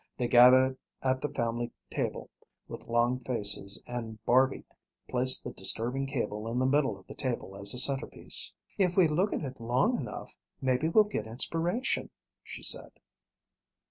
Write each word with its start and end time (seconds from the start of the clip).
They 0.17 0.27
gathered 0.27 0.79
at 1.03 1.21
the 1.21 1.29
family 1.29 1.69
table 1.91 2.31
with 2.67 2.87
long 2.87 3.19
faces 3.19 3.83
and 3.85 4.17
Barby 4.25 4.63
placed 5.07 5.43
the 5.43 5.51
disturbing 5.53 6.07
cable 6.07 6.47
in 6.47 6.57
the 6.57 6.65
middle 6.65 6.97
of 6.97 7.05
the 7.05 7.13
table 7.13 7.55
as 7.55 7.75
a 7.75 7.77
centerpiece. 7.77 8.51
"If 8.79 8.97
we 8.97 9.07
look 9.07 9.31
at 9.31 9.43
it 9.43 9.61
long 9.61 9.95
enough, 9.99 10.35
maybe 10.59 10.89
we'll 10.89 11.03
get 11.03 11.27
inspiration," 11.27 12.09
she 12.43 12.63
said. 12.63 12.93